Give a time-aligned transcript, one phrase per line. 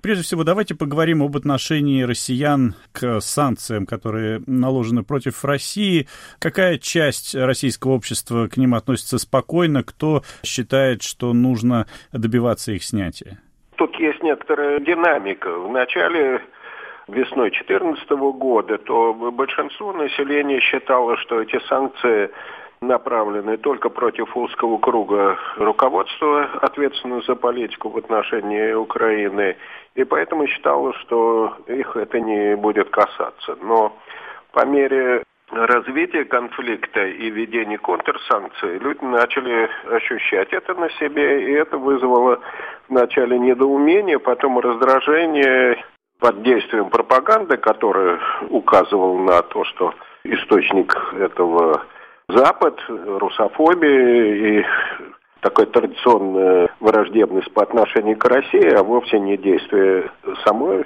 [0.00, 6.06] Прежде всего, давайте поговорим об отношении россиян к санкциям, которые наложены против России.
[6.38, 13.40] Какая часть российского общества к ним относится спокойно, кто считает, что нужно добиваться их снятия?
[13.74, 15.58] Тут есть некоторая динамика.
[15.58, 16.42] В начале
[17.08, 18.08] весной 2014
[18.38, 22.30] года, то большинство населения считало, что эти санкции
[22.80, 29.56] направлены только против узкого круга руководства, ответственного за политику в отношении Украины,
[29.94, 33.56] и поэтому считала, что их это не будет касаться.
[33.60, 33.96] Но
[34.52, 41.78] по мере развития конфликта и введения контрсанкций люди начали ощущать это на себе, и это
[41.78, 42.40] вызвало
[42.88, 45.82] вначале недоумение, потом раздражение
[46.20, 48.18] под действием пропаганды, которая
[48.50, 51.82] указывала на то, что источник этого
[52.28, 54.64] Запад, русофобия и
[55.40, 60.10] такая традиционная враждебность по отношению к России, а вовсе не действие
[60.44, 60.84] самой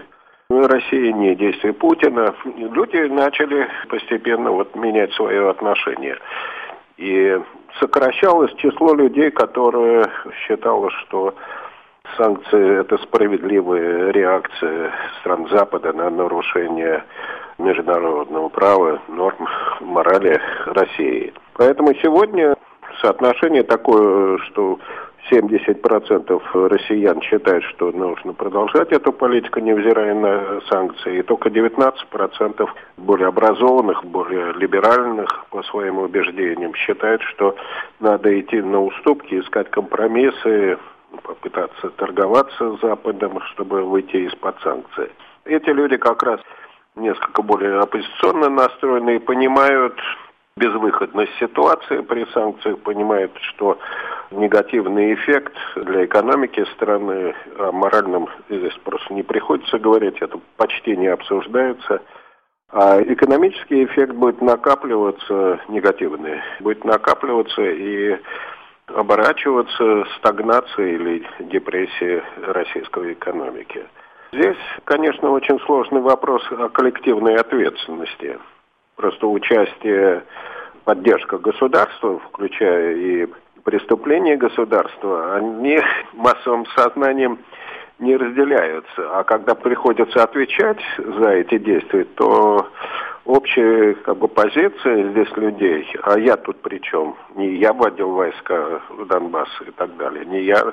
[0.48, 2.34] России, не действие Путина.
[2.45, 6.16] Люди начали постепенно вот менять свое отношение.
[6.96, 7.40] И
[7.80, 10.04] сокращалось число людей, которые
[10.46, 11.34] считало, что
[12.16, 17.05] санкции– это справедливая реакция стран Запада на нарушение
[17.59, 19.49] международного права, норм
[19.80, 21.33] морали России.
[21.55, 22.57] Поэтому сегодня
[23.01, 24.79] соотношение такое, что
[25.30, 33.29] 70% россиян считают, что нужно продолжать эту политику, невзирая на санкции, и только 19% более
[33.29, 37.55] образованных, более либеральных по своим убеждениям считают, что
[38.01, 40.79] надо идти на уступки, искать компромиссы,
[41.23, 45.10] попытаться торговаться с Западом, чтобы выйти из-под санкций.
[45.45, 46.41] Эти люди как раз
[46.96, 49.99] несколько более оппозиционно настроены и понимают
[50.57, 53.79] безвыходность ситуации при санкциях, понимают, что
[54.30, 61.09] негативный эффект для экономики страны, о моральном здесь просто не приходится говорить, это почти не
[61.09, 62.02] обсуждается.
[62.71, 68.19] А экономический эффект будет накапливаться, негативный, будет накапливаться и
[68.95, 73.85] оборачиваться стагнацией или депрессией российской экономики.
[74.33, 78.39] Здесь, конечно, очень сложный вопрос о коллективной ответственности.
[78.97, 80.25] Просто участие,
[80.85, 83.27] поддержка государства, включая и
[83.65, 85.81] преступления государства, они
[86.15, 87.39] массовым сознанием
[87.99, 89.19] не разделяются.
[89.19, 92.67] А когда приходится отвечать за эти действия, то
[93.25, 97.16] общая как бы, позиция здесь людей, а я тут при чем?
[97.34, 100.72] Не я вводил войска в Донбасс и так далее, не я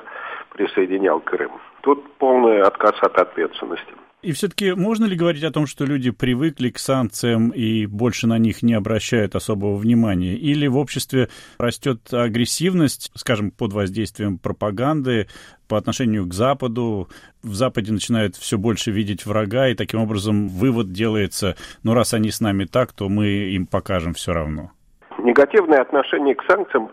[0.52, 1.52] присоединял Крым.
[1.82, 3.94] Тут полный отказ от ответственности.
[4.22, 8.36] И все-таки можно ли говорить о том, что люди привыкли к санкциям и больше на
[8.36, 10.34] них не обращают особого внимания?
[10.34, 15.28] Или в обществе растет агрессивность, скажем, под воздействием пропаганды
[15.68, 17.08] по отношению к Западу?
[17.42, 22.30] В Западе начинают все больше видеть врага, и таким образом вывод делается, ну раз они
[22.30, 24.70] с нами так, то мы им покажем все равно.
[25.18, 26.90] Негативное отношение к санкциям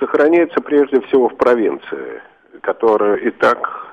[0.00, 2.20] сохраняется прежде всего в провинции,
[2.62, 3.83] которая и так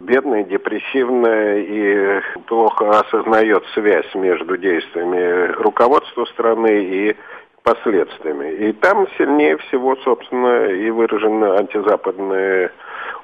[0.00, 7.16] бедная, депрессивная и плохо осознает связь между действиями руководства страны и
[7.62, 8.52] последствиями.
[8.54, 12.72] И там сильнее всего, собственно, и выражены антизападные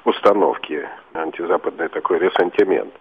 [0.05, 2.93] установки, антизападный такой ресентимент.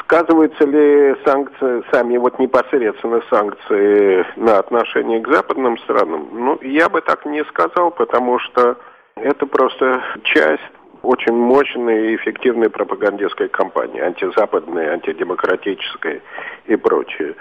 [0.00, 6.28] Сказываются ли санкции, сами вот непосредственно санкции на отношение к западным странам?
[6.32, 8.76] Ну, я бы так не сказал, потому что
[9.16, 10.62] это просто часть
[11.04, 16.22] очень мощной и эффективной пропагандистской кампании, антизападной, антидемократической
[16.66, 17.34] и прочее.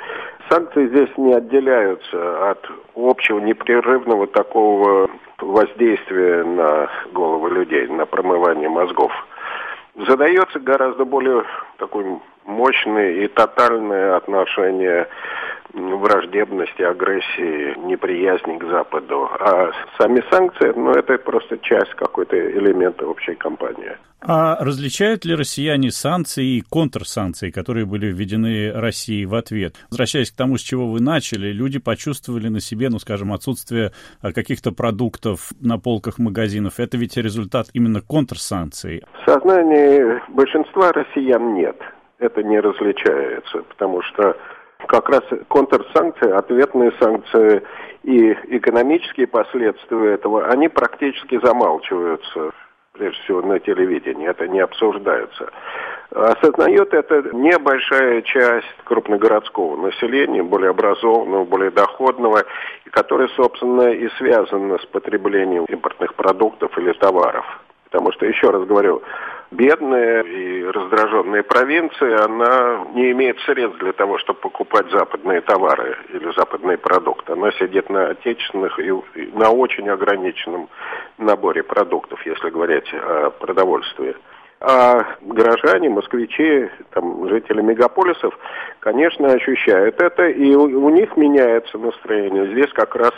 [0.50, 5.10] Санкции здесь не отделяются от общего непрерывного такого
[5.40, 9.12] воздействия на головы людей, на промывание мозгов.
[9.96, 11.44] Задается гораздо более
[11.78, 12.06] такой
[12.46, 15.08] мощное и тотальное отношение
[15.74, 19.28] враждебности, агрессии, неприязни к Западу.
[19.40, 23.98] А сами санкции, ну, это просто часть какой-то элемента общей кампании.
[24.26, 29.76] А различают ли россияне санкции и контрсанкции, которые были введены Россией в ответ?
[29.90, 33.92] Возвращаясь к тому, с чего вы начали, люди почувствовали на себе, ну, скажем, отсутствие
[34.22, 36.80] а, каких-то продуктов на полках магазинов.
[36.80, 39.04] Это ведь результат именно контрсанкций.
[39.26, 41.76] В сознании большинства россиян нет.
[42.20, 44.38] Это не различается, потому что
[44.94, 47.64] как раз контрсанкции, ответные санкции
[48.04, 52.52] и экономические последствия этого, они практически замалчиваются,
[52.92, 55.50] прежде всего на телевидении, это не обсуждается.
[56.12, 62.44] Осознает это небольшая часть крупногородского населения, более образованного, более доходного,
[62.86, 67.46] и которая, собственно, и связана с потреблением импортных продуктов или товаров.
[67.86, 69.02] Потому что, еще раз говорю,
[69.54, 76.32] бедная и раздраженная провинция, она не имеет средств для того, чтобы покупать западные товары или
[76.36, 77.34] западные продукты.
[77.34, 78.92] Она сидит на отечественных и
[79.34, 80.70] на очень ограниченном
[81.18, 84.16] наборе продуктов, если говорить о продовольствии.
[84.66, 88.38] А горожане, москвичи, там, жители мегаполисов,
[88.80, 92.48] конечно, ощущают это, и у, у них меняется настроение.
[92.54, 93.12] Здесь как раз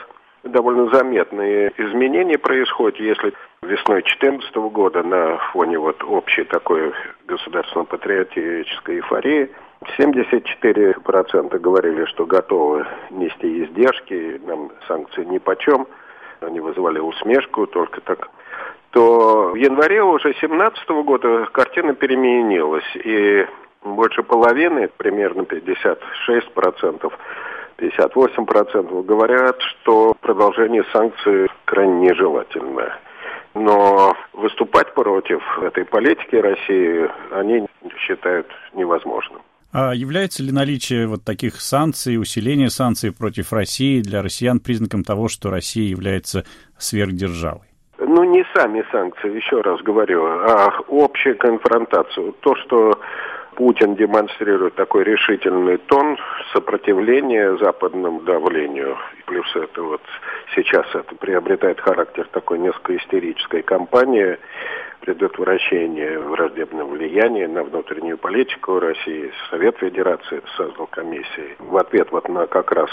[0.45, 6.93] довольно заметные изменения происходят, если весной 2014 года на фоне вот общей такой
[7.27, 9.49] государственно-патриотической эйфории
[9.97, 15.87] 74% говорили, что готовы нести издержки, нам санкции ни почем,
[16.41, 18.29] они вызывали усмешку, только так.
[18.91, 23.45] То в январе уже 2017 года картина переменилась, и
[23.83, 27.13] больше половины, примерно 56%,
[27.77, 32.97] 58% говорят, что продолжение санкций крайне нежелательно.
[33.53, 37.67] Но выступать против этой политики России они
[37.99, 39.41] считают невозможным.
[39.71, 45.27] А является ли наличие вот таких санкций, усиление санкций против России для россиян признаком того,
[45.27, 46.43] что Россия является
[46.77, 47.67] сверхдержавой?
[47.99, 52.31] Ну, не сами санкции, еще раз говорю, а общая конфронтация.
[52.41, 52.99] То, что
[53.55, 56.17] Путин демонстрирует такой решительный тон
[56.51, 58.97] сопротивления западному давлению.
[59.25, 60.01] Плюс это вот
[60.55, 64.37] сейчас это приобретает характер такой несколько истерической кампании
[64.99, 69.31] предотвращения враждебного влияния на внутреннюю политику России.
[69.49, 72.89] Совет Федерации создал комиссии в ответ вот на как раз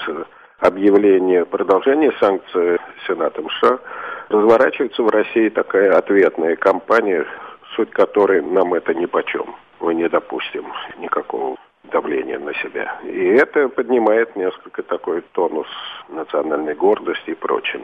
[0.61, 3.81] объявление продолжения санкций Сенатом США
[4.29, 7.27] разворачивается в России такая ответная кампания,
[7.75, 13.01] суть которой нам это ни почем мы не допустим никакого давления на себя.
[13.05, 15.67] И это поднимает несколько такой тонус
[16.09, 17.83] национальной гордости и прочее.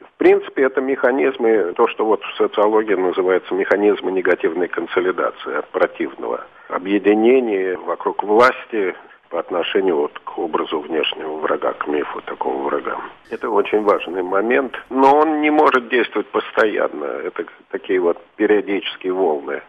[0.00, 6.44] В принципе, это механизмы, то, что вот в социологии называется механизмы негативной консолидации от противного.
[6.68, 8.94] Объединение вокруг власти
[9.30, 12.98] по отношению вот к образу внешнего врага, к мифу такого врага.
[13.30, 17.04] Это очень важный момент, но он не может действовать постоянно.
[17.04, 19.62] Это такие вот периодические волны.